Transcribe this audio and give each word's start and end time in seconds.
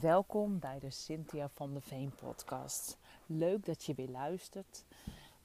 Welkom 0.00 0.58
bij 0.58 0.78
de 0.78 0.90
Cynthia 0.90 1.48
van 1.48 1.74
de 1.74 1.80
Veen 1.80 2.12
podcast. 2.14 2.98
Leuk 3.26 3.64
dat 3.64 3.84
je 3.84 3.94
weer 3.94 4.08
luistert. 4.08 4.84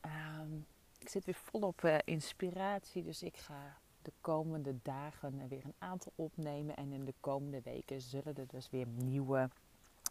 Ehm, 0.01 0.55
ik 0.99 1.09
zit 1.09 1.25
weer 1.25 1.35
volop 1.35 1.83
uh, 1.83 1.97
inspiratie, 2.03 3.03
dus 3.03 3.23
ik 3.23 3.37
ga 3.37 3.77
de 4.01 4.11
komende 4.21 4.75
dagen 4.81 5.47
weer 5.47 5.65
een 5.65 5.73
aantal 5.77 6.11
opnemen. 6.15 6.75
En 6.75 6.91
in 6.91 7.05
de 7.05 7.13
komende 7.19 7.61
weken 7.61 8.01
zullen 8.01 8.35
er 8.35 8.47
dus 8.47 8.69
weer 8.69 8.87
nieuwe, 8.87 9.49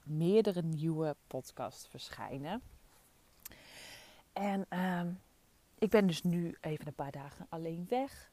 meerdere 0.03 0.63
nieuwe 0.63 1.17
podcasts 1.27 1.89
verschijnen. 1.89 2.63
En 4.33 4.67
ehm, 4.69 5.13
ik 5.79 5.91
ben 5.91 6.07
dus 6.07 6.23
nu 6.23 6.57
even 6.61 6.87
een 6.87 6.95
paar 6.95 7.13
dagen 7.13 7.47
alleen 7.49 7.87
weg. 7.89 8.31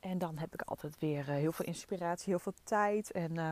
En 0.00 0.18
dan 0.18 0.38
heb 0.38 0.54
ik 0.54 0.62
altijd 0.62 0.98
weer 0.98 1.28
uh, 1.28 1.34
heel 1.34 1.52
veel 1.52 1.66
inspiratie, 1.66 2.28
heel 2.28 2.38
veel 2.38 2.54
tijd. 2.64 3.10
En 3.10 3.34
uh, 3.34 3.50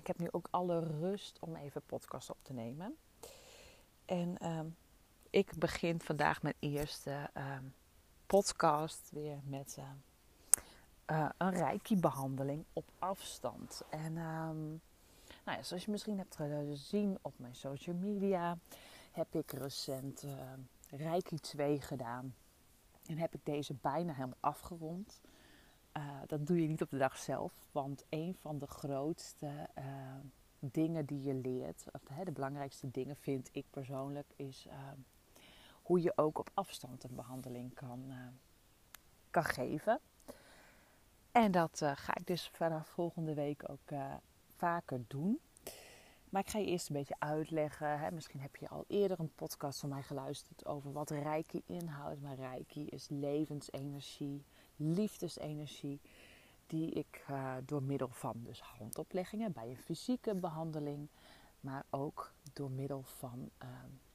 ik 0.00 0.06
heb 0.06 0.18
nu 0.18 0.28
ook 0.30 0.48
alle 0.50 0.78
rust 0.78 1.38
om 1.40 1.56
even 1.56 1.82
podcast 1.86 2.30
op 2.30 2.38
te 2.42 2.52
nemen. 2.52 2.96
En 4.04 4.36
uh, 4.42 4.60
ik 5.30 5.58
begin 5.58 6.00
vandaag 6.00 6.42
mijn 6.42 6.54
eerste 6.58 7.30
ehm, 7.32 7.64
podcast 8.26 9.10
weer 9.10 9.38
met 9.44 9.78
uh, 11.10 11.28
een 11.36 11.50
reiki-behandeling 11.50 12.64
op 12.72 12.90
afstand. 12.98 13.82
En 13.90 14.12
nou 15.44 15.58
ja, 15.58 15.62
zoals 15.62 15.84
je 15.84 15.90
misschien 15.90 16.18
hebt 16.18 16.36
gezien 16.36 17.18
op 17.22 17.32
mijn 17.36 17.54
social 17.54 17.96
media, 17.96 18.58
heb 19.12 19.34
ik 19.34 19.52
recent 19.52 20.24
Reiki 20.90 21.38
2 21.38 21.80
gedaan. 21.80 22.34
En 23.06 23.18
heb 23.18 23.34
ik 23.34 23.40
deze 23.44 23.74
bijna 23.74 24.12
helemaal 24.12 24.36
afgerond. 24.40 25.20
Uh, 25.96 26.02
dat 26.26 26.46
doe 26.46 26.62
je 26.62 26.68
niet 26.68 26.82
op 26.82 26.90
de 26.90 26.98
dag 26.98 27.18
zelf, 27.18 27.52
want 27.72 28.04
een 28.08 28.36
van 28.40 28.58
de 28.58 28.66
grootste 28.66 29.68
uh, 29.78 29.84
dingen 30.58 31.06
die 31.06 31.22
je 31.22 31.34
leert, 31.34 31.84
of 31.92 32.00
de, 32.02 32.24
de, 32.24 32.32
belangrijkste 32.32 32.90
dingen 32.90 33.16
vind 33.16 33.48
ik 33.52 33.64
persoonlijk, 33.70 34.32
is 34.36 34.66
uh, 34.66 34.74
hoe 35.82 36.02
je 36.02 36.12
ook 36.16 36.38
op 36.38 36.50
afstand 36.54 37.04
een 37.04 37.14
behandeling 37.14 37.74
kan, 37.74 38.12
kan 39.30 39.44
geven. 39.44 40.00
En 41.32 41.50
dat 41.50 41.82
ga 41.94 42.14
ik 42.14 42.26
dus 42.26 42.48
vanaf 42.48 42.88
volgende 42.88 43.34
week 43.34 43.70
ook 43.70 43.98
vaker 44.56 45.04
doen. 45.06 45.40
Maar 46.34 46.42
ik 46.42 46.50
ga 46.50 46.58
je 46.58 46.66
eerst 46.66 46.88
een 46.88 46.96
beetje 46.96 47.16
uitleggen. 47.18 47.98
Hè. 47.98 48.10
Misschien 48.10 48.40
heb 48.40 48.56
je 48.56 48.68
al 48.68 48.84
eerder 48.88 49.20
een 49.20 49.34
podcast 49.34 49.80
van 49.80 49.88
mij 49.88 50.02
geluisterd 50.02 50.66
over 50.66 50.92
wat 50.92 51.10
Reiki 51.10 51.62
inhoudt. 51.66 52.20
Maar 52.20 52.34
Reiki 52.34 52.86
is 52.86 53.08
levensenergie 53.08 54.44
liefdesenergie 54.76 56.00
die 56.66 56.90
ik 56.90 57.24
uh, 57.30 57.54
door 57.64 57.82
middel 57.82 58.08
van 58.08 58.34
dus 58.42 58.60
handopleggingen 58.60 59.52
bij 59.52 59.68
een 59.68 59.76
fysieke 59.76 60.34
behandeling, 60.34 61.08
maar 61.60 61.84
ook 61.90 62.32
door 62.52 62.70
middel 62.70 63.02
van 63.02 63.50
uh, 63.62 63.68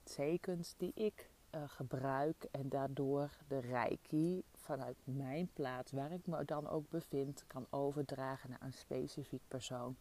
tekens 0.04 0.74
die 0.78 0.92
ik 0.96 1.30
uh, 1.56 1.62
gebruik 1.66 2.48
en 2.52 2.70
daardoor 2.70 3.30
de 3.48 3.60
reiki 3.60 4.44
vanuit 4.56 4.98
mijn 5.04 5.50
plaats, 5.54 5.92
waar 5.92 6.12
ik 6.12 6.28
me 6.28 6.46
dan 6.46 6.68
ook 6.68 6.90
bevind, 6.90 7.44
kan 7.48 7.68
overdragen 7.70 8.50
naar 8.50 8.62
een 8.62 8.74
specifiek 8.74 9.42
persoon. 9.48 9.96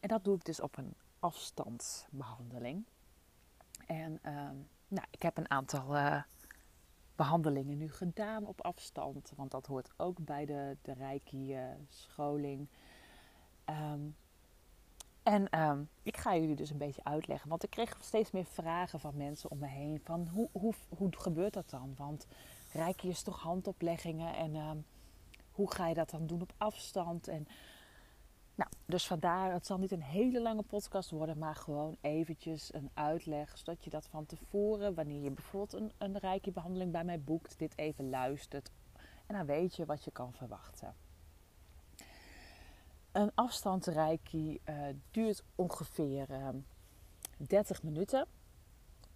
En 0.00 0.08
dat 0.08 0.24
doe 0.24 0.36
ik 0.36 0.44
dus 0.44 0.60
op 0.60 0.76
een 0.76 0.94
afstandsbehandeling. 1.18 2.84
En 3.86 4.18
ehm, 4.22 4.56
nou, 4.88 5.06
ik 5.10 5.22
heb 5.22 5.36
een 5.36 5.50
aantal 5.50 5.96
behandelingen 7.18 7.78
nu 7.78 7.90
gedaan 7.90 8.46
op 8.46 8.60
afstand. 8.60 9.32
Want 9.36 9.50
dat 9.50 9.66
hoort 9.66 9.90
ook 9.96 10.24
bij 10.24 10.46
de, 10.46 10.76
de 10.82 10.92
Reiki-scholing. 10.92 12.68
Ehm, 13.64 14.00
en 15.22 15.48
ehm, 15.48 15.82
ik 16.02 16.16
ga 16.16 16.36
jullie 16.36 16.56
dus 16.56 16.70
een 16.70 16.78
beetje 16.78 17.04
uitleggen. 17.04 17.48
Want 17.48 17.62
ik 17.62 17.70
kreeg 17.70 17.96
steeds 18.00 18.30
meer 18.30 18.44
vragen 18.44 19.00
van 19.00 19.16
mensen 19.16 19.50
om 19.50 19.58
me 19.58 19.66
heen. 19.66 20.00
Van 20.04 20.28
hoe, 20.28 20.48
hoe, 20.52 20.74
hoe 20.88 21.08
gebeurt 21.10 21.52
dat 21.52 21.70
dan? 21.70 21.94
Want 21.96 22.26
Reiki 22.72 23.08
is 23.08 23.22
toch 23.22 23.40
handopleggingen. 23.40 24.36
En 24.36 24.54
ehm, 24.54 24.78
hoe 25.52 25.72
ga 25.72 25.88
je 25.88 25.94
dat 25.94 26.10
dan 26.10 26.26
doen 26.26 26.42
op 26.42 26.52
afstand? 26.56 27.28
En 27.28 27.48
nou, 28.58 28.70
dus 28.86 29.06
vandaar, 29.06 29.52
het 29.52 29.66
zal 29.66 29.78
niet 29.78 29.90
een 29.90 30.02
hele 30.02 30.40
lange 30.40 30.62
podcast 30.62 31.10
worden, 31.10 31.38
maar 31.38 31.54
gewoon 31.54 31.96
eventjes 32.00 32.74
een 32.74 32.90
uitleg, 32.94 33.58
zodat 33.58 33.84
je 33.84 33.90
dat 33.90 34.06
van 34.06 34.26
tevoren, 34.26 34.94
wanneer 34.94 35.22
je 35.22 35.30
bijvoorbeeld 35.30 35.72
een, 35.72 35.92
een 35.98 36.18
reiki-behandeling 36.18 36.92
bij 36.92 37.04
mij 37.04 37.20
boekt, 37.20 37.58
dit 37.58 37.78
even 37.78 38.10
luistert. 38.10 38.70
En 39.26 39.36
dan 39.36 39.46
weet 39.46 39.76
je 39.76 39.84
wat 39.84 40.04
je 40.04 40.10
kan 40.10 40.32
verwachten. 40.32 40.94
Een 43.12 43.30
afstand 43.34 43.86
reiki 43.86 44.60
uh, 44.64 44.86
duurt 45.10 45.44
ongeveer 45.54 46.30
uh, 46.30 46.48
eh, 46.48 46.54
30 47.36 47.82
minuten. 47.82 48.26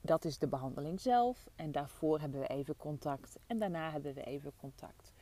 Dat 0.00 0.24
is 0.24 0.38
de 0.38 0.48
behandeling 0.48 1.00
zelf. 1.00 1.48
En 1.56 1.72
daarvoor 1.72 2.20
hebben 2.20 2.40
we 2.40 2.46
even 2.46 2.76
contact. 2.76 3.38
En 3.46 3.58
daarna 3.58 3.90
hebben 3.90 4.14
we 4.14 4.22
even 4.22 4.52
contact. 4.56 5.12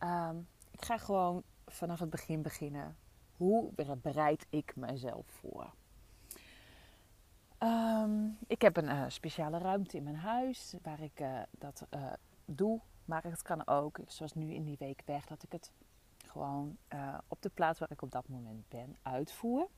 Um, 0.00 0.48
ik 0.70 0.84
ga 0.84 0.98
gewoon 0.98 1.42
vanaf 1.66 2.00
het 2.00 2.10
begin 2.10 2.42
beginnen 2.42 2.96
hoe 3.36 3.70
bereid 4.02 4.46
ik 4.50 4.76
mezelf 4.76 5.26
voor? 5.26 5.72
Um, 7.58 8.38
ik 8.46 8.62
heb 8.62 8.76
een 8.76 8.88
uh, 8.88 9.04
speciale 9.08 9.58
ruimte 9.58 9.96
in 9.96 10.02
mijn 10.02 10.16
huis 10.16 10.74
waar 10.82 11.00
ik 11.00 11.20
uh, 11.20 11.40
dat 11.50 11.86
uh, 11.94 12.12
doe. 12.44 12.80
Maar 13.04 13.22
het 13.22 13.42
kan 13.42 13.66
ook, 13.66 13.98
zoals 14.06 14.34
nu 14.34 14.54
in 14.54 14.64
die 14.64 14.76
week 14.78 15.02
weg, 15.04 15.26
dat 15.26 15.42
ik 15.42 15.52
het 15.52 15.70
gewoon 16.26 16.76
op 17.28 17.42
de 17.42 17.48
plaats 17.48 17.78
waar 17.78 17.90
ik 17.90 18.02
op 18.02 18.12
dat 18.12 18.28
moment 18.28 18.68
ben 18.68 18.96
uitvoer. 19.02 19.68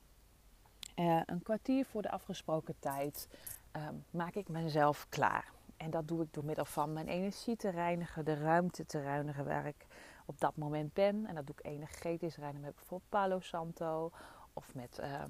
een 1.24 1.42
kwartier 1.42 1.84
voor 1.84 2.02
de 2.02 2.10
afgesproken 2.10 2.74
tijd 2.78 3.28
um, 3.72 4.04
maak 4.10 4.34
ik 4.34 4.48
mezelf 4.48 5.06
klaar. 5.08 5.52
En 5.76 5.90
dat 5.90 6.08
doe 6.08 6.22
ik 6.22 6.32
door 6.32 6.44
middel 6.44 6.64
van 6.64 6.92
mijn 6.92 7.08
energie 7.08 7.56
te 7.56 7.68
reinigen, 7.68 8.24
de 8.24 8.34
ruimte 8.34 8.84
te 8.84 9.00
reinigen 9.00 9.44
waar 9.44 9.66
ik 9.66 9.86
op 10.28 10.40
dat 10.40 10.56
moment 10.56 10.92
ben. 10.92 11.26
En 11.26 11.34
dat 11.34 11.46
doe 11.46 11.54
ik 11.58 11.66
energetisch 11.66 12.36
reinigen 12.36 12.64
met 12.64 12.74
bijvoorbeeld 12.74 13.10
Palo 13.10 13.40
Santo 13.40 14.12
of 14.52 14.74
met 14.74 14.98
uh, 15.00 15.24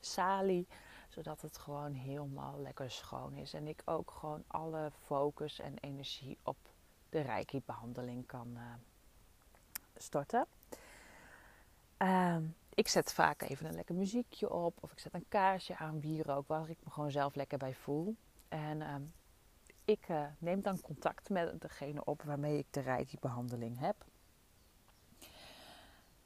Sali. 0.00 0.66
Zodat 1.08 1.40
het 1.40 1.58
gewoon 1.58 1.92
helemaal 1.92 2.60
lekker 2.60 2.90
schoon 2.90 3.34
is. 3.34 3.54
En 3.54 3.66
ik 3.66 3.82
ook 3.84 4.10
gewoon 4.10 4.44
alle 4.46 4.90
focus 5.04 5.60
en 5.60 5.78
energie 5.80 6.38
op 6.42 6.56
de 7.08 7.20
Reiki-behandeling 7.20 8.26
kan 8.26 8.48
uh, 8.54 8.62
storten. 9.96 10.46
Uh, 11.98 12.36
ik 12.74 12.88
zet 12.88 13.12
vaak 13.12 13.42
even 13.42 13.66
een 13.66 13.74
lekker 13.74 13.94
muziekje 13.94 14.50
op. 14.50 14.76
Of 14.80 14.92
ik 14.92 14.98
zet 14.98 15.14
een 15.14 15.28
kaarsje 15.28 15.76
aan, 15.76 16.00
wierook, 16.00 16.46
waar 16.46 16.68
ik 16.68 16.78
me 16.84 16.90
gewoon 16.90 17.10
zelf 17.10 17.34
lekker 17.34 17.58
bij 17.58 17.74
voel. 17.74 18.16
En 18.48 18.82
ehm, 18.82 19.02
ik 19.84 20.08
uh, 20.08 20.24
neem 20.38 20.62
dan 20.62 20.80
contact 20.80 21.28
met 21.28 21.60
degene 21.60 22.04
op 22.04 22.22
waarmee 22.22 22.58
ik 22.58 22.66
de 22.70 22.80
Reiki-behandeling 22.80 23.78
heb. 23.78 24.04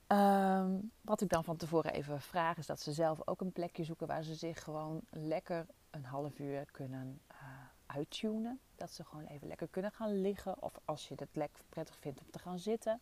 Um, 0.08 0.90
wat 1.00 1.20
ik 1.20 1.28
dan 1.28 1.44
van 1.44 1.56
tevoren 1.56 1.92
even 1.92 2.20
vraag 2.20 2.56
is 2.56 2.66
dat 2.66 2.80
ze 2.80 2.92
zelf 2.92 3.28
ook 3.28 3.40
een 3.40 3.52
plekje 3.52 3.84
zoeken 3.84 4.06
waar 4.06 4.22
ze 4.22 4.34
zich 4.34 4.62
gewoon 4.62 5.00
lekker 5.10 5.66
een 5.90 6.04
half 6.04 6.38
uur 6.38 6.64
kunnen 6.70 7.20
uh, 7.32 7.38
uittunen. 7.86 8.60
Dat 8.74 8.90
ze 8.90 9.04
gewoon 9.04 9.24
even 9.24 9.48
lekker 9.48 9.68
kunnen 9.68 9.90
gaan 9.90 10.20
liggen 10.20 10.62
of 10.62 10.72
als 10.84 11.08
je 11.08 11.14
het 11.16 11.28
lekker 11.32 11.64
prettig 11.68 11.96
vindt 11.96 12.20
om 12.20 12.30
te 12.30 12.38
gaan 12.38 12.58
zitten. 12.58 13.00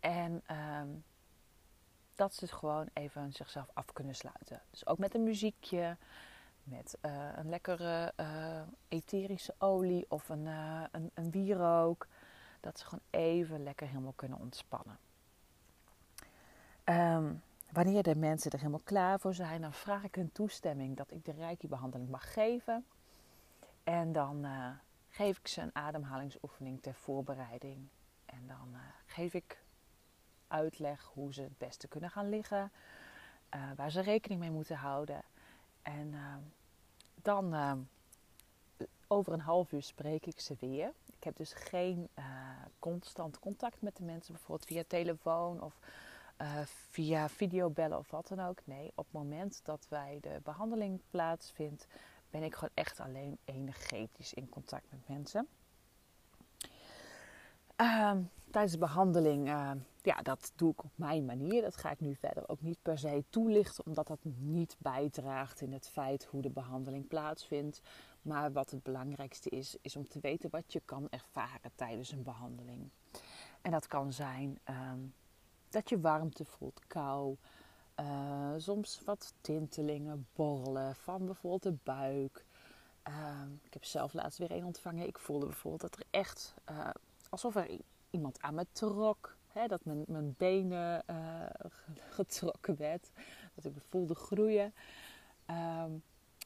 En 0.00 0.42
um, 0.80 1.04
dat 2.14 2.34
ze 2.34 2.46
gewoon 2.46 2.88
even 2.92 3.32
zichzelf 3.32 3.68
af 3.72 3.92
kunnen 3.92 4.14
sluiten. 4.14 4.62
Dus 4.70 4.86
ook 4.86 4.98
met 4.98 5.14
een 5.14 5.22
muziekje, 5.22 5.96
met 6.62 6.98
uh, 7.02 7.28
een 7.36 7.48
lekkere 7.48 8.12
uh, 8.16 8.60
etherische 8.88 9.54
olie 9.58 10.06
of 10.08 10.28
een, 10.28 10.46
een, 10.46 11.10
een 11.14 11.30
wierook. 11.30 12.06
Dat 12.60 12.78
ze 12.78 12.84
gewoon 12.84 13.04
even 13.10 13.62
lekker 13.62 13.86
helemaal 13.86 14.12
kunnen 14.16 14.38
ontspannen. 14.38 14.98
Um, 16.90 17.42
wanneer 17.72 18.02
de 18.02 18.16
mensen 18.16 18.50
er 18.50 18.58
helemaal 18.58 18.80
klaar 18.84 19.20
voor 19.20 19.34
zijn, 19.34 19.60
dan 19.60 19.72
vraag 19.72 20.04
ik 20.04 20.14
hun 20.14 20.32
toestemming 20.32 20.96
dat 20.96 21.10
ik 21.10 21.24
de 21.24 21.32
reiki-behandeling 21.32 22.10
mag 22.10 22.32
geven. 22.32 22.86
En 23.84 24.12
dan 24.12 24.44
uh, 24.44 24.70
geef 25.08 25.38
ik 25.38 25.48
ze 25.48 25.60
een 25.60 25.74
ademhalingsoefening 25.74 26.82
ter 26.82 26.94
voorbereiding. 26.94 27.88
En 28.24 28.46
dan 28.46 28.68
uh, 28.72 28.78
geef 29.06 29.34
ik 29.34 29.64
uitleg 30.48 31.10
hoe 31.14 31.34
ze 31.34 31.42
het 31.42 31.58
beste 31.58 31.88
kunnen 31.88 32.10
gaan 32.10 32.28
liggen, 32.28 32.72
uh, 33.54 33.60
waar 33.76 33.90
ze 33.90 34.00
rekening 34.00 34.40
mee 34.40 34.50
moeten 34.50 34.76
houden. 34.76 35.22
En 35.82 36.14
dan 37.22 37.54
over 39.06 39.32
een 39.32 39.40
half 39.40 39.72
uur 39.72 39.82
spreek 39.82 40.26
ik 40.26 40.40
ze 40.40 40.56
weer. 40.60 40.92
Ik 41.16 41.24
heb 41.24 41.36
dus 41.36 41.52
geen 41.52 42.08
constant 42.78 43.38
contact 43.38 43.82
met 43.82 43.96
de 43.96 44.02
mensen, 44.02 44.34
bijvoorbeeld 44.34 44.68
via 44.68 44.82
telefoon 44.86 45.62
of 45.62 45.78
uh, 46.42 46.60
via 46.64 47.28
videobellen 47.28 47.98
of 47.98 48.10
wat 48.10 48.28
dan 48.28 48.40
ook. 48.40 48.60
Nee, 48.64 48.92
op 48.94 49.04
het 49.04 49.12
moment 49.12 49.60
dat 49.64 49.86
wij 49.88 50.18
de 50.20 50.40
behandeling 50.42 51.00
plaatsvindt, 51.10 51.86
ben 52.30 52.42
ik 52.42 52.54
gewoon 52.54 52.74
echt 52.74 53.00
alleen 53.00 53.38
energetisch 53.44 54.34
in 54.34 54.48
contact 54.48 54.90
met 54.90 55.08
mensen. 55.08 55.48
Uh, 57.80 58.16
tijdens 58.50 58.72
de 58.72 58.78
behandeling 58.78 59.48
uh, 59.48 59.70
ja, 60.02 60.22
dat 60.22 60.52
doe 60.56 60.70
ik 60.70 60.84
op 60.84 60.90
mijn 60.94 61.24
manier. 61.24 61.62
Dat 61.62 61.76
ga 61.76 61.90
ik 61.90 62.00
nu 62.00 62.14
verder 62.14 62.48
ook 62.48 62.60
niet 62.60 62.78
per 62.82 62.98
se 62.98 63.24
toelichten, 63.30 63.86
omdat 63.86 64.06
dat 64.06 64.18
niet 64.38 64.76
bijdraagt 64.78 65.60
in 65.60 65.72
het 65.72 65.88
feit 65.88 66.24
hoe 66.24 66.42
de 66.42 66.50
behandeling 66.50 67.08
plaatsvindt. 67.08 67.80
Maar 68.22 68.52
wat 68.52 68.70
het 68.70 68.82
belangrijkste 68.82 69.50
is, 69.50 69.76
is 69.80 69.96
om 69.96 70.08
te 70.08 70.18
weten 70.20 70.50
wat 70.50 70.72
je 70.72 70.80
kan 70.84 71.06
ervaren 71.10 71.70
tijdens 71.74 72.12
een 72.12 72.22
behandeling. 72.22 72.90
En 73.62 73.70
dat 73.70 73.86
kan 73.86 74.12
zijn 74.12 74.58
ehm, 74.64 75.00
dat 75.70 75.88
je 75.88 76.00
warmte 76.00 76.44
voelt, 76.44 76.80
kou, 76.86 77.36
uh, 78.00 78.52
soms 78.56 79.00
wat 79.04 79.34
tintelingen, 79.40 80.26
borrelen 80.32 80.96
van 80.96 81.26
bijvoorbeeld 81.26 81.62
de 81.62 81.76
buik. 81.82 82.44
Ehm, 83.02 83.52
ik 83.62 83.72
heb 83.72 83.84
zelf 83.84 84.12
laatst 84.12 84.38
weer 84.38 84.50
een 84.50 84.64
ontvangen. 84.64 85.06
Ik 85.06 85.18
voelde 85.18 85.46
bijvoorbeeld 85.46 85.90
dat 85.90 86.00
er 86.00 86.06
echt 86.10 86.54
uh, 86.70 86.90
alsof 87.28 87.56
er 87.56 87.68
iemand 88.10 88.40
aan 88.40 88.54
me 88.54 88.66
trok. 88.72 89.36
Hè, 89.48 89.66
dat 89.66 89.84
mijn, 89.84 90.04
mijn 90.06 90.34
benen 90.38 91.04
getrokken 92.10 92.76
werd. 92.76 93.10
Dat 93.54 93.64
ik 93.64 93.72
voelde 93.88 94.14
groeien. 94.14 94.74
Ehm, 95.46 95.90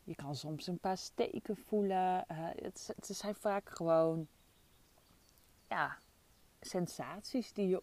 je 0.05 0.15
kan 0.15 0.37
soms 0.37 0.67
een 0.67 0.79
paar 0.79 0.99
steken 0.99 1.57
voelen. 1.57 2.25
het, 2.63 2.93
het 2.97 3.17
zijn 3.17 3.35
vaak 3.35 3.71
gewoon 3.71 4.27
ja, 5.69 5.99
sensaties 6.61 7.53
die 7.53 7.69
je 7.69 7.83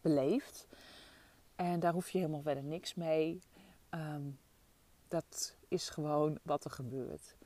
beleeft. 0.00 0.66
En 1.56 1.80
daar 1.80 1.92
hoef 1.92 2.10
je 2.10 2.18
helemaal 2.18 2.42
verder 2.42 2.62
niks 2.62 2.94
mee. 2.94 3.40
Ehm, 3.88 4.22
dat 5.08 5.56
is 5.68 5.88
gewoon 5.88 6.38
wat 6.42 6.64
er 6.64 6.70
gebeurt. 6.70 7.36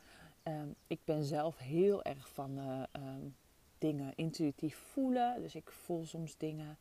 Ehm, 0.42 0.68
ik 0.86 1.00
ben 1.04 1.24
zelf 1.24 1.58
heel 1.58 2.02
erg 2.02 2.28
van 2.28 2.58
uh, 2.58 2.82
um, 2.92 3.36
dingen 3.78 4.12
intuïtief 4.14 4.76
voelen. 4.76 5.42
Dus 5.42 5.54
ik 5.54 5.70
voel 5.70 6.04
soms 6.04 6.36
dingen 6.36 6.78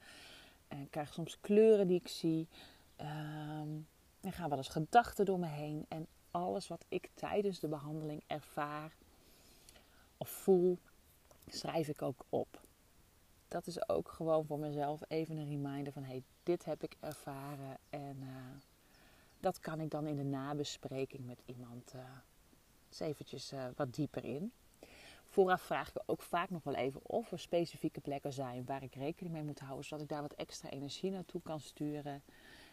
en 0.68 0.89
krijg 0.89 1.13
soms 1.13 1.39
kleuren 1.39 1.88
die 1.88 2.00
ik 2.00 2.07
zie. 2.07 2.48
er 4.21 4.33
gaan 4.33 4.50
wel 4.50 4.57
eens 4.57 4.68
gedachten 4.68 5.25
door 5.25 5.39
me 5.39 5.48
heen. 5.48 5.86
En 5.88 6.07
alles 6.31 6.68
wat 6.68 6.86
ik 6.89 7.10
tijdens 7.13 7.60
de 7.60 7.68
behandeling 7.68 8.24
ervaar 8.27 8.95
of 10.18 10.30
voel, 10.30 10.77
schrijf 11.48 11.88
ik 11.88 12.01
ook 12.01 12.25
op 12.30 12.62
dat 13.53 13.67
is 13.67 13.89
ook 13.89 14.09
gewoon 14.09 14.45
voor 14.45 14.59
mezelf 14.59 15.01
even 15.07 15.38
een 15.38 15.47
reminder 15.47 15.94
van 15.94 16.03
hey, 16.03 16.23
dit 16.44 16.65
heb 16.65 16.83
ik 16.83 16.95
ervaren. 17.00 17.77
En 17.89 18.17
uh, 18.21 18.29
dat 19.39 19.59
kan 19.59 19.79
ik 19.79 19.89
dan 19.89 20.07
in 20.07 20.15
de 20.15 20.23
nabespreking 20.23 21.25
met 21.25 21.41
iemand 21.45 21.94
uh, 21.95 22.01
eens 22.88 23.00
eventjes 23.00 23.53
uh, 23.53 23.65
wat 23.75 23.94
dieper 23.94 24.23
in. 24.23 24.51
Vooraf 25.27 25.61
vraag 25.61 25.89
ik 25.89 26.01
ook 26.05 26.21
vaak 26.21 26.50
nog 26.50 26.63
wel 26.63 26.75
even 26.75 27.01
of 27.03 27.31
er 27.31 27.39
specifieke 27.39 28.01
plekken 28.01 28.33
zijn 28.33 28.65
waar 28.65 28.83
ik 28.83 28.95
rekening 28.95 29.33
mee 29.33 29.44
moet 29.44 29.59
houden, 29.59 29.85
zodat 29.85 30.03
ik 30.03 30.09
daar 30.09 30.21
wat 30.21 30.33
extra 30.33 30.69
energie 30.69 31.11
naartoe 31.11 31.41
kan 31.41 31.59
sturen. 31.59 32.23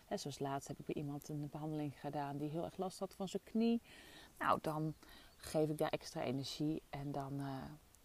He, 0.04 0.16
zoals 0.16 0.38
laatst 0.38 0.68
heb 0.68 0.78
ik 0.78 0.86
bij 0.86 0.94
iemand 0.94 1.28
een 1.28 1.48
behandeling 1.50 2.00
gedaan 2.00 2.36
die 2.36 2.50
heel 2.50 2.64
erg 2.64 2.76
last 2.76 2.98
had 2.98 3.14
van 3.14 3.28
zijn 3.28 3.42
knie. 3.42 3.82
Nou, 4.38 4.58
dan 4.62 4.94
geef 5.36 5.68
ik 5.68 5.78
daar 5.78 5.90
extra 5.90 6.22
energie 6.22 6.82
en 6.90 7.12
dan 7.12 7.40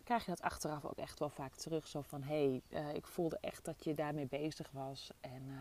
krijg 0.05 0.25
je 0.25 0.29
dat 0.29 0.41
achteraf 0.41 0.85
ook 0.85 0.97
echt 0.97 1.19
wel 1.19 1.29
vaak 1.29 1.55
terug. 1.55 1.87
Zo 1.87 2.01
van, 2.01 2.23
hé, 2.23 2.61
hey, 2.69 2.81
uh, 2.81 2.93
ik 2.93 3.07
voelde 3.07 3.37
echt 3.41 3.65
dat 3.65 3.83
je 3.83 3.93
daarmee 3.93 4.27
bezig 4.27 4.71
was. 4.71 5.11
En 5.19 5.43
uh, 5.47 5.55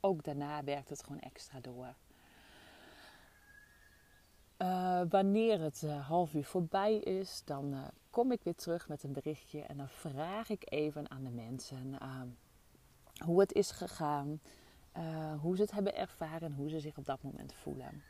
ook 0.00 0.24
daarna 0.24 0.64
werkt 0.64 0.88
het 0.88 1.02
gewoon 1.02 1.20
extra 1.20 1.60
door. 1.60 1.94
Uh, 4.58 5.02
wanneer 5.08 5.60
het 5.60 5.82
half 5.82 6.34
uur 6.34 6.44
voorbij 6.44 6.96
is, 6.96 7.42
dan 7.44 7.90
kom 8.10 8.32
ik 8.32 8.42
weer 8.42 8.54
terug 8.54 8.88
met 8.88 9.02
een 9.02 9.12
berichtje. 9.12 9.60
En 9.60 9.76
dan 9.76 9.88
vraag 9.88 10.48
ik 10.48 10.72
even 10.72 11.10
aan 11.10 11.24
de 11.24 11.30
mensen 11.30 11.98
ehm, 12.00 12.28
hoe 13.24 13.40
het 13.40 13.52
is 13.52 13.70
gegaan. 13.70 14.40
hoe 15.40 15.56
ze 15.56 15.62
het 15.62 15.70
hebben 15.70 15.96
ervaren 15.96 16.42
en 16.48 16.54
hoe 16.54 16.68
ze 16.68 16.80
zich 16.80 16.98
op 16.98 17.04
dat 17.04 17.22
moment 17.22 17.54
voelen. 17.54 18.02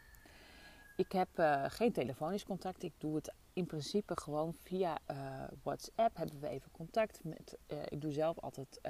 Ik 1.00 1.12
heb 1.12 1.38
uh, 1.38 1.64
geen 1.69 1.93
telefonisch 1.93 2.44
contact. 2.44 2.82
Ik 2.82 2.93
doe 2.99 3.14
het 3.14 3.32
in 3.52 3.67
principe 3.67 4.20
gewoon 4.20 4.55
via 4.55 4.99
uh, 5.11 5.17
WhatsApp. 5.62 6.17
Hebben 6.17 6.41
we 6.41 6.49
even 6.49 6.70
contact 6.70 7.25
met. 7.25 7.56
Uh, 7.67 7.79
ik 7.88 8.00
doe 8.00 8.12
zelf 8.12 8.38
altijd 8.38 8.81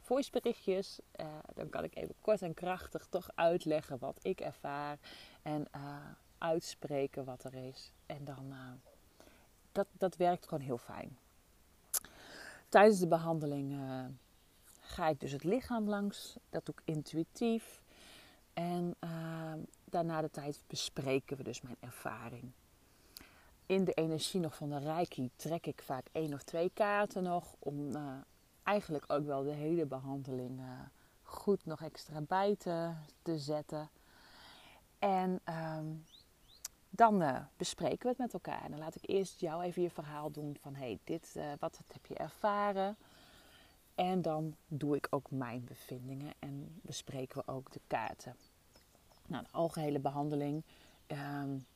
voiceberichtjes. 0.00 1.00
dan 1.54 1.68
kan 1.68 1.84
ik 1.84 1.96
even 1.96 2.14
kort 2.20 2.42
en 2.42 2.54
krachtig 2.54 3.06
toch 3.06 3.28
uitleggen 3.34 3.98
wat 3.98 4.18
ik 4.22 4.40
ervaar. 4.40 4.98
En 5.42 5.66
uitspreken 6.38 7.24
wat 7.24 7.44
er 7.44 7.54
is. 7.54 7.92
En 8.06 8.24
dan. 8.24 8.54
dat, 9.72 9.86
dat 9.92 10.16
werkt 10.16 10.48
gewoon 10.48 10.64
heel 10.64 10.78
fijn. 10.78 11.18
Tijdens 12.68 12.98
de 12.98 13.08
behandeling 13.08 13.80
ga 14.80 15.08
ik 15.08 15.20
dus 15.20 15.32
het 15.32 15.44
lichaam 15.44 15.88
langs. 15.88 16.36
Dat 16.50 16.66
doe 16.66 16.74
ik 16.74 16.94
intuïtief. 16.94 17.82
En 18.52 18.87
daarna 19.98 20.20
de 20.20 20.30
tijd 20.30 20.64
bespreken 20.66 21.36
we 21.36 21.42
dus 21.42 21.60
mijn 21.60 21.76
ervaring. 21.80 22.52
In 23.66 23.84
de 23.84 23.92
energie 23.92 24.40
nog 24.40 24.56
van 24.56 24.68
de 24.68 24.78
Reiki 24.78 25.30
trek 25.36 25.66
ik 25.66 25.82
vaak 25.82 26.06
één 26.12 26.34
of 26.34 26.42
twee 26.42 26.70
kaarten 26.74 27.22
nog. 27.22 27.54
Om 27.58 27.96
uh, 27.96 28.12
eigenlijk 28.62 29.04
ook 29.08 29.26
wel 29.26 29.42
de 29.42 29.52
hele 29.52 29.86
behandeling 29.86 30.60
uh, 30.60 30.66
goed 31.22 31.64
nog 31.64 31.82
extra 31.82 32.20
bij 32.20 32.56
te, 32.56 32.92
te 33.22 33.38
zetten. 33.38 33.90
En 34.98 35.40
um, 35.78 36.04
dan 36.90 37.22
uh, 37.22 37.40
bespreken 37.56 38.02
we 38.02 38.08
het 38.08 38.18
met 38.18 38.32
elkaar. 38.32 38.62
En 38.64 38.70
dan 38.70 38.80
laat 38.80 38.94
ik 38.94 39.08
eerst 39.08 39.40
jou 39.40 39.62
even 39.62 39.82
je 39.82 39.90
verhaal 39.90 40.30
doen 40.30 40.56
van 40.60 40.74
hey, 40.74 40.98
dit, 41.04 41.36
wat 41.58 41.80
heb 41.92 42.06
je 42.06 42.14
ervaren? 42.14 42.96
En 43.94 44.22
dan 44.22 44.56
doe 44.66 44.96
ik 44.96 45.06
ook 45.10 45.30
mijn 45.30 45.64
bevindingen 45.64 46.32
en 46.38 46.80
bespreken 46.82 47.36
we 47.36 47.52
ook 47.52 47.72
de 47.72 47.80
kaarten. 47.86 48.36
Nou, 49.28 49.42
de 49.42 49.52
algehele 49.52 49.98
behandeling 49.98 50.62
um, 51.06 51.66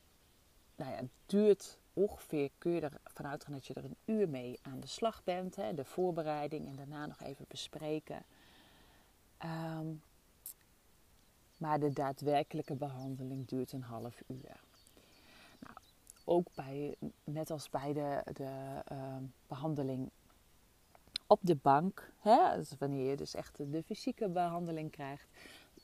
nou 0.76 0.90
ja, 0.90 1.00
duurt 1.26 1.78
ongeveer, 1.92 2.50
kun 2.58 2.72
je 2.72 2.80
ervan 2.80 3.26
uitgaan 3.26 3.52
dat 3.52 3.66
je 3.66 3.74
er 3.74 3.84
een 3.84 3.96
uur 4.04 4.28
mee 4.28 4.58
aan 4.62 4.80
de 4.80 4.86
slag 4.86 5.24
bent. 5.24 5.56
Hè, 5.56 5.74
de 5.74 5.84
voorbereiding 5.84 6.66
en 6.66 6.76
daarna 6.76 7.06
nog 7.06 7.20
even 7.20 7.44
bespreken. 7.48 8.22
Um, 9.44 10.02
maar 11.56 11.80
de 11.80 11.92
daadwerkelijke 11.92 12.74
behandeling 12.74 13.48
duurt 13.48 13.72
een 13.72 13.82
half 13.82 14.22
uur. 14.26 14.60
Nou, 15.58 15.76
ook 16.24 16.46
bij, 16.54 16.94
net 17.24 17.50
als 17.50 17.70
bij 17.70 17.92
de, 17.92 18.22
de 18.32 18.82
uh, 18.92 19.16
behandeling 19.46 20.10
op 21.26 21.40
de 21.42 21.56
bank, 21.56 22.12
hè, 22.18 22.56
dus 22.56 22.74
wanneer 22.78 23.10
je 23.10 23.16
dus 23.16 23.34
echt 23.34 23.56
de 23.56 23.82
fysieke 23.82 24.28
behandeling 24.28 24.90
krijgt, 24.90 25.26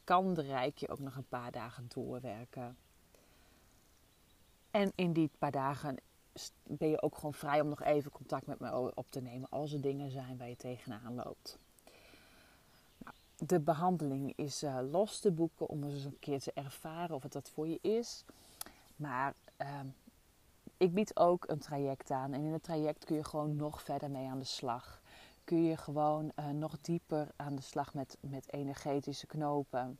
kan 0.08 0.34
de 0.34 0.42
rijkje 0.42 0.88
ook 0.88 0.98
nog 0.98 1.16
een 1.16 1.28
paar 1.28 1.52
dagen 1.52 1.86
doorwerken. 1.88 2.76
En 4.70 4.92
in 4.94 5.12
die 5.12 5.30
paar 5.38 5.50
dagen 5.50 5.96
ben 6.62 6.88
je 6.88 7.02
ook 7.02 7.14
gewoon 7.14 7.34
vrij 7.34 7.60
om 7.60 7.68
nog 7.68 7.82
even 7.82 8.10
contact 8.10 8.46
met 8.46 8.58
me 8.58 8.94
op 8.94 9.10
te 9.10 9.20
nemen 9.20 9.48
als 9.50 9.72
er 9.72 9.80
dingen 9.80 10.10
zijn 10.10 10.36
waar 10.36 10.48
je 10.48 10.56
tegenaan 10.56 11.14
loopt. 11.14 11.58
Nou, 12.98 13.16
de 13.36 13.60
behandeling 13.60 14.32
is 14.36 14.62
uh, 14.62 14.78
los 14.90 15.20
te 15.20 15.30
boeken 15.30 15.68
om 15.68 15.84
eens 15.84 16.04
een 16.04 16.18
keer 16.18 16.40
te 16.40 16.52
ervaren 16.54 17.14
of 17.14 17.22
het 17.22 17.32
dat 17.32 17.50
voor 17.50 17.68
je 17.68 17.78
is. 17.80 18.24
Maar 18.96 19.34
uh, 19.58 19.80
ik 20.76 20.94
bied 20.94 21.16
ook 21.16 21.48
een 21.48 21.58
traject 21.58 22.10
aan 22.10 22.32
en 22.32 22.44
in 22.44 22.52
het 22.52 22.62
traject 22.62 23.04
kun 23.04 23.16
je 23.16 23.24
gewoon 23.24 23.56
nog 23.56 23.82
verder 23.82 24.10
mee 24.10 24.28
aan 24.28 24.38
de 24.38 24.44
slag 24.44 25.00
kun 25.48 25.64
je 25.64 25.76
gewoon 25.76 26.32
uh, 26.36 26.48
nog 26.48 26.80
dieper 26.80 27.28
aan 27.36 27.54
de 27.54 27.62
slag 27.62 27.94
met, 27.94 28.16
met 28.20 28.52
energetische 28.52 29.26
knopen. 29.26 29.98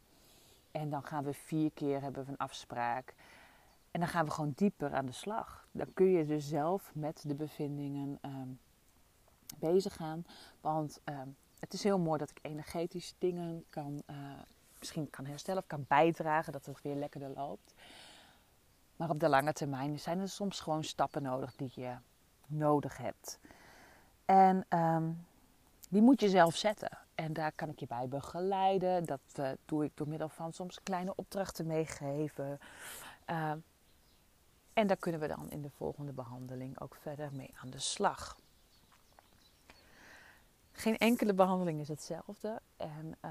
En 0.71 0.91
dan 0.91 1.03
gaan 1.03 1.25
we 1.25 1.33
vier 1.33 1.71
keer 1.71 2.01
hebben 2.01 2.25
we 2.25 2.31
een 2.31 2.37
afspraak. 2.37 3.15
En 3.91 4.01
dan 4.01 4.09
gaan 4.09 4.25
we 4.25 4.31
gewoon 4.31 4.53
dieper 4.55 4.95
aan 4.95 5.07
de 5.07 5.13
slag. 5.13 5.69
Dan 5.73 5.93
kun 5.95 6.07
je 6.07 6.27
dus 6.27 6.49
zelf 6.49 6.91
met 6.95 7.25
de 7.27 7.35
bevindingen 7.35 8.19
um, 8.23 8.61
bezig 9.59 9.95
gaan. 9.95 10.25
Want 10.61 11.01
um, 11.05 11.37
het 11.59 11.73
is 11.73 11.83
heel 11.83 11.99
mooi 11.99 12.19
dat 12.19 12.31
ik 12.31 12.39
energetisch 12.43 13.15
dingen 13.19 13.65
kan, 13.71 14.03
uh, 14.11 14.17
misschien 14.79 15.11
kan 15.11 15.27
herstellen 15.27 15.63
of 15.63 15.69
kan 15.69 15.85
bijdragen 15.89 16.53
dat 16.53 16.67
het 16.67 16.83
weer 16.83 16.97
lekkerder 16.97 17.31
loopt. 17.31 17.75
Maar 18.97 19.11
op 19.11 19.21
de 19.21 19.29
lange 19.29 19.53
termijn 19.53 20.01
zijn 20.01 20.21
er 20.21 20.29
soms 20.29 20.61
gewoon 20.61 20.85
stappen 20.85 21.23
nodig 21.23 21.57
die 21.57 21.73
je 21.75 21.95
nodig 22.47 22.97
hebt. 22.97 23.39
En 24.25 24.67
um, 24.79 25.27
die 25.89 26.03
moet 26.03 26.21
je 26.21 26.29
zelf 26.29 26.57
zetten. 26.57 26.99
En 27.15 27.33
daar 27.33 27.53
kan 27.53 27.69
ik 27.69 27.81
je 27.81 27.87
bij 27.87 28.09
begeleiden. 28.09 29.05
Dat 29.05 29.21
uh, 29.41 29.51
doe 29.65 29.85
ik 29.85 29.91
door 29.95 30.09
middel 30.09 30.29
van 30.29 30.53
soms 30.53 30.83
kleine 30.83 31.15
opdrachten 31.15 31.67
meegeven. 31.67 32.59
Uh, 33.31 33.53
en 34.73 34.87
daar 34.87 34.97
kunnen 34.97 35.21
we 35.21 35.27
dan 35.27 35.51
in 35.51 35.63
de 35.63 35.71
volgende 35.71 36.13
behandeling 36.13 36.81
ook 36.81 36.95
verder 36.95 37.33
mee 37.33 37.55
aan 37.63 37.71
de 37.71 37.79
slag. 37.79 38.39
Geen 40.73 40.99
enkele 40.99 41.35
behandeling 41.35 41.81
is 41.81 41.89
hetzelfde. 41.89 42.61
En 42.77 43.17
uh, 43.25 43.31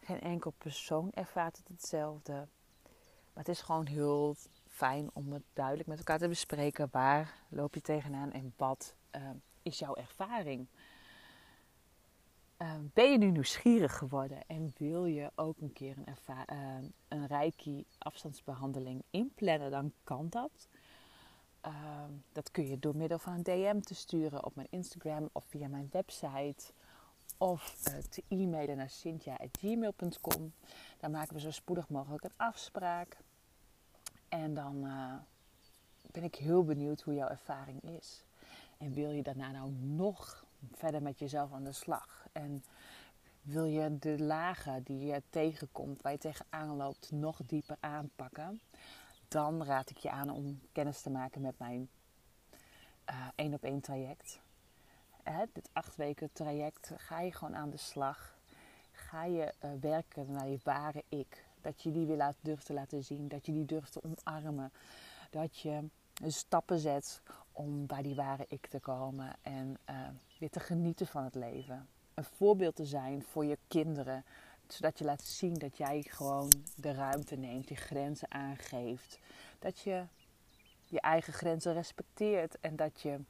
geen 0.00 0.20
enkel 0.20 0.52
persoon 0.58 1.10
ervaart 1.12 1.56
het 1.56 1.68
hetzelfde. 1.68 2.32
Maar 3.32 3.44
het 3.44 3.48
is 3.48 3.60
gewoon 3.60 3.86
heel 3.86 4.36
fijn 4.68 5.10
om 5.12 5.32
het 5.32 5.42
duidelijk 5.52 5.88
met 5.88 5.98
elkaar 5.98 6.18
te 6.18 6.28
bespreken. 6.28 6.88
Waar 6.90 7.34
loop 7.48 7.74
je 7.74 7.80
tegenaan 7.80 8.32
en 8.32 8.52
wat 8.56 8.94
is 9.62 9.78
jouw 9.78 9.94
ervaring? 9.94 10.66
Ehm, 12.56 12.82
ben 12.92 13.10
je 13.10 13.18
nu 13.18 13.30
nieuwsgierig 13.30 13.96
geworden 13.96 14.38
en 14.46 14.72
wil 14.76 15.04
je 15.04 15.30
ook 15.34 15.60
een 15.60 15.72
keer 15.72 15.96
een, 15.96 16.16
uh, 16.52 16.88
een 17.08 17.26
Reiki 17.26 17.84
afstandsbehandeling 17.98 19.02
inplannen, 19.10 19.70
dan 19.70 19.92
kan 20.04 20.26
dat. 20.28 20.68
Ehm, 21.60 22.10
dat 22.32 22.50
kun 22.50 22.66
je 22.68 22.78
door 22.78 22.96
middel 22.96 23.18
van 23.18 23.32
een 23.32 23.42
DM 23.42 23.80
te 23.80 23.94
sturen 23.94 24.44
op 24.44 24.54
mijn 24.54 24.68
Instagram 24.70 25.28
of 25.32 25.44
via 25.44 25.68
mijn 25.68 25.88
website. 25.90 26.72
Of 27.38 27.88
uh, 27.88 27.96
te 27.96 28.22
e-mailen 28.28 28.76
naar 28.76 28.90
cynthia.gmail.com. 28.90 30.52
Dan 30.98 31.10
maken 31.10 31.34
we 31.34 31.40
zo 31.40 31.50
spoedig 31.50 31.88
mogelijk 31.88 32.24
een 32.24 32.36
afspraak. 32.36 33.16
En 34.28 34.54
dan 34.54 34.84
uh, 34.84 35.14
ben 36.10 36.22
ik 36.22 36.34
heel 36.34 36.64
benieuwd 36.64 37.00
hoe 37.00 37.14
jouw 37.14 37.28
ervaring 37.28 37.82
is. 37.82 38.24
En 38.78 38.92
wil 38.92 39.10
je 39.10 39.22
daarna 39.22 39.50
nou 39.50 39.72
nog 39.72 40.45
verder 40.72 41.02
met 41.02 41.18
jezelf 41.18 41.52
aan 41.52 41.64
de 41.64 41.72
slag? 41.72 42.26
En 42.32 42.64
wil 43.42 43.64
je 43.64 43.98
de 43.98 44.22
lagen 44.22 44.82
die 44.82 45.06
je 45.06 45.22
tegenkomt, 45.30 46.02
waar 46.02 46.12
je 46.12 46.18
tegenaan 46.18 46.76
loopt, 46.76 47.10
nog 47.10 47.40
dieper 47.46 47.76
aanpakken? 47.80 48.60
Dan 49.28 49.64
raad 49.64 49.90
ik 49.90 49.96
je 49.96 50.10
aan 50.10 50.30
om 50.30 50.60
kennis 50.72 51.00
te 51.00 51.10
maken 51.10 51.40
met 51.40 51.58
mijn 51.58 51.88
één 53.34 53.54
op 53.54 53.62
één 53.62 53.80
traject. 53.80 54.40
Hè, 55.22 55.44
dit 55.52 55.70
acht 55.72 55.96
weken 55.96 56.32
traject 56.32 56.92
ga 56.96 57.20
je 57.20 57.32
gewoon 57.32 57.56
aan 57.56 57.70
de 57.70 57.76
slag. 57.76 58.38
Ga 58.92 59.24
je 59.24 59.54
uh, 59.64 59.70
werken 59.80 60.30
naar 60.30 60.48
je 60.48 60.58
ware 60.62 61.04
ik. 61.08 61.44
Dat 61.60 61.82
je 61.82 61.92
die 61.92 62.06
weer 62.06 62.16
laat, 62.16 62.34
durft 62.40 62.66
te 62.66 62.72
laten 62.72 63.04
zien. 63.04 63.28
Dat 63.28 63.46
je 63.46 63.52
die 63.52 63.64
durft 63.64 63.92
te 63.92 64.02
omarmen. 64.02 64.72
Dat 65.30 65.58
je 65.58 65.88
stappen 66.26 66.78
zet 66.78 67.20
om 67.52 67.86
bij 67.86 68.02
die 68.02 68.14
ware 68.14 68.44
ik 68.48 68.66
te 68.66 68.80
komen. 68.80 69.36
En 69.42 69.78
uh, 69.90 70.08
weer 70.38 70.50
te 70.50 70.60
genieten 70.60 71.06
van 71.06 71.24
het 71.24 71.34
leven. 71.34 71.88
Een 72.14 72.24
voorbeeld 72.24 72.76
te 72.76 72.84
zijn 72.84 73.22
voor 73.22 73.44
je 73.44 73.58
kinderen. 73.68 74.24
Zodat 74.66 74.98
je 74.98 75.04
laat 75.04 75.22
zien 75.22 75.54
dat 75.54 75.76
jij 75.76 76.02
gewoon 76.08 76.52
de 76.76 76.92
ruimte 76.92 77.36
neemt. 77.36 77.68
Je 77.68 77.76
grenzen 77.76 78.30
aangeeft. 78.30 79.18
Dat 79.58 79.80
je 79.80 80.04
je 80.84 81.00
eigen 81.00 81.32
grenzen 81.32 81.72
respecteert. 81.72 82.60
En 82.60 82.76
dat 82.76 83.00
je 83.00 83.20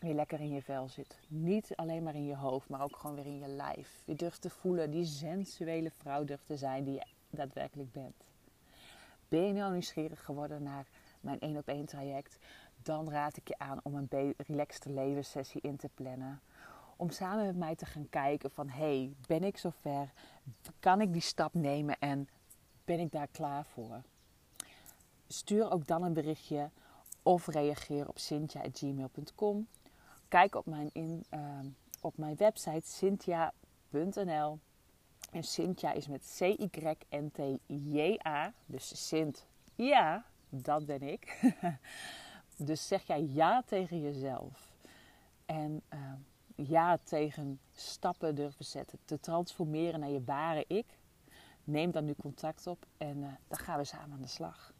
weer 0.00 0.14
lekker 0.14 0.40
in 0.40 0.52
je 0.52 0.62
vel 0.62 0.88
zit. 0.88 1.18
Niet 1.28 1.72
alleen 1.76 2.02
maar 2.02 2.14
in 2.14 2.26
je 2.26 2.36
hoofd, 2.36 2.68
maar 2.68 2.82
ook 2.82 2.96
gewoon 2.96 3.16
weer 3.16 3.26
in 3.26 3.38
je 3.38 3.48
lijf. 3.48 4.02
Je 4.04 4.14
durft 4.14 4.40
te 4.40 4.50
voelen, 4.50 4.90
die 4.90 5.04
sensuele 5.04 5.90
vrouw 5.90 6.24
durft 6.24 6.46
te 6.46 6.56
zijn 6.56 6.84
die 6.84 6.94
je 6.94 7.06
daadwerkelijk 7.30 7.92
bent. 7.92 8.24
Ben 9.28 9.46
je 9.46 9.52
nou 9.52 9.72
nieuwsgierig 9.72 10.24
geworden 10.24 10.62
naar 10.62 10.86
mijn 11.20 11.40
1 11.40 11.56
op 11.56 11.68
1 11.68 11.86
traject? 11.86 12.38
Dan 12.82 13.10
raad 13.10 13.36
ik 13.36 13.48
je 13.48 13.58
aan 13.58 13.80
om 13.82 13.94
een 13.94 14.34
relaxte 14.36 14.90
levenssessie 14.90 15.60
in 15.60 15.76
te 15.76 15.88
plannen. 15.94 16.40
Om 16.96 17.10
samen 17.10 17.46
met 17.46 17.56
mij 17.56 17.74
te 17.74 17.86
gaan 17.86 18.08
kijken 18.08 18.50
van, 18.50 18.68
hey, 18.68 19.12
ben 19.26 19.44
ik 19.44 19.56
zover? 19.56 20.12
Kan 20.80 21.00
ik 21.00 21.12
die 21.12 21.22
stap 21.22 21.54
nemen 21.54 21.98
en 21.98 22.28
ben 22.84 22.98
ik 22.98 23.12
daar 23.12 23.28
klaar 23.28 23.64
voor? 23.64 24.02
Stuur 25.26 25.70
ook 25.70 25.86
dan 25.86 26.02
een 26.02 26.12
berichtje 26.12 26.70
of 27.22 27.46
reageer 27.46 28.08
op 28.08 28.18
cynthia.gmail.com. 28.18 29.66
Kijk 30.28 30.54
op 30.54 30.66
mijn, 30.66 30.90
in, 30.92 31.24
uh, 31.34 31.40
op 32.00 32.18
mijn 32.18 32.36
website 32.36 32.88
cynthia.nl. 32.88 34.58
En 35.30 35.42
Cynthia 35.42 35.92
is 35.92 36.08
met 36.08 36.34
C-Y-N-T-J-A. 36.38 37.72
Dus 38.66 39.06
Sint, 39.08 39.46
ja, 39.74 40.24
dat 40.50 40.86
ben 40.86 41.02
ik. 41.02 41.52
dus 42.56 42.86
zeg 42.86 43.02
jij 43.02 43.22
ja 43.22 43.62
tegen 43.62 44.00
jezelf. 44.00 44.76
En 45.46 45.82
uh, 45.94 46.12
ja 46.54 46.98
tegen 47.02 47.60
stappen 47.72 48.34
durven 48.34 48.64
zetten. 48.64 48.98
Te 49.04 49.20
transformeren 49.20 50.00
naar 50.00 50.10
je 50.10 50.24
ware 50.24 50.64
ik. 50.66 50.86
Neem 51.64 51.90
dan 51.90 52.04
nu 52.04 52.14
contact 52.14 52.66
op 52.66 52.86
en 52.96 53.16
uh, 53.16 53.28
dan 53.48 53.58
gaan 53.58 53.78
we 53.78 53.84
samen 53.84 54.12
aan 54.12 54.22
de 54.22 54.28
slag. 54.28 54.72